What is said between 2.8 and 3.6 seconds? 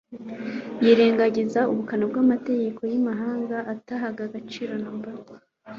y'imihango